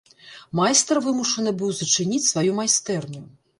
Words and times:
Майстар 0.59 0.99
вымушаны 1.09 1.53
быў 1.61 1.71
зачыніць 1.81 2.25
сваю 2.31 2.59
майстэрню. 2.63 3.25